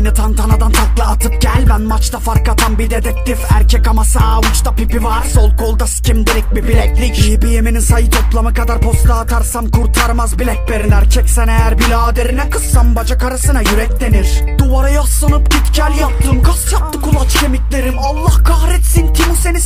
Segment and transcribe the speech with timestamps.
[0.00, 1.66] Aynı tantanadan takla atıp gel.
[1.70, 3.38] Ben maçta fark atan bir dedektif.
[3.50, 5.24] Erkek ama sağ uçta pipi var.
[5.34, 7.18] Sol kolda skimdirik bir bileklik.
[7.18, 10.90] İyi bir yeminin sayı toplamı kadar posta atarsam Kurtarmaz bileklerin.
[10.90, 14.58] Erkeksen eğer biraderine Kızsam bacak arasına yürek denir.
[14.58, 16.42] Duvara yaslanıp git gel yaptım.
[16.42, 17.98] Kas yaptı kulaç kemiklerim.
[17.98, 18.79] Allah kahretsin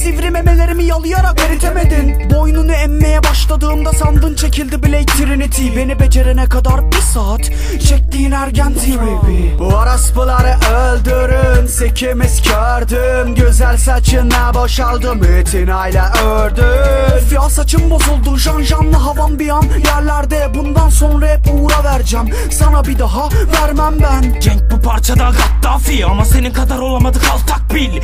[0.04, 2.30] sivri memelerimi yalayarak eritemedin.
[2.30, 5.77] Boynunu emmeye başladığımda sandın çekildi Blade Trinity.
[5.77, 7.50] Beni becerene kadar bir saat
[7.88, 17.91] Çektiğin ergen baby Bu araspıları öldürün Sikimiz kördüm Güzel saçına boşaldım itinayla ördüm Ya saçım
[17.91, 19.64] bozuldu jan janlı havam bir an.
[19.84, 22.30] Yerlerde bundan sonra hep uğra vereceğim.
[22.50, 24.41] Sana bir daha vermem ben.
[24.41, 28.00] Cenk bu parçada Gaddafi Ama senin kadar olamadık altak bil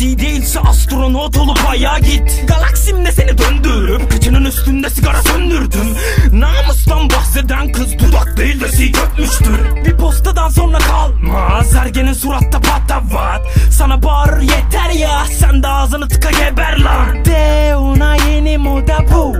[0.00, 2.44] İyi değilse astronot olup aya git.
[2.48, 5.94] Galaksimde seni döndürüp Kıçının üstünde sigara söndürdüm.
[6.32, 13.46] Namustan bahseden kız dudak değil de si götmüştür Bir postadan sonra kalmaz Ergenin suratta patavat
[13.70, 17.24] Sana bağırır yeter ya Sen de ağzını tıka geber lan.
[17.24, 19.36] De una yeni moda bu.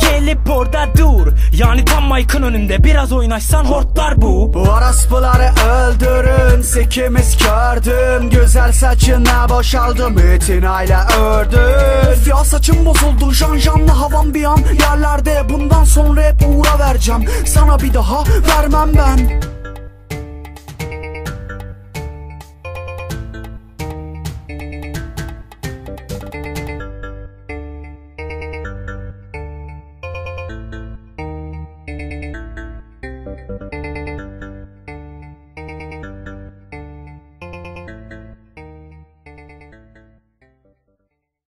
[0.00, 1.32] Gelip orada dur.
[1.52, 4.54] Yani tam Mike'ın önünde Biraz oynaşsan hortlar bu.
[4.54, 6.27] Bu araspıları öldürün
[6.68, 8.30] Sikimiz kördüm.
[8.30, 10.18] Güzel saçına boşaldım.
[10.36, 13.32] İtinayla ördüm Ya saçım bozuldu.
[13.32, 14.60] Jan janlı havam bir an.
[14.80, 17.24] Yerlerde bundan sonra hep uğra vereceğim.
[17.46, 19.40] Sana bir daha vermem ben